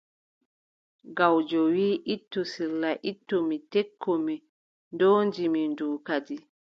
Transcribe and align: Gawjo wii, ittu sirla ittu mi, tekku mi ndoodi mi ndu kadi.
Gawjo 1.17 1.59
wii, 1.73 2.01
ittu 2.13 2.41
sirla 2.51 2.91
ittu 3.11 3.37
mi, 3.47 3.57
tekku 3.71 4.11
mi 4.25 4.35
ndoodi 4.93 5.43
mi 5.53 5.61
ndu 5.71 5.87
kadi. 6.07 6.37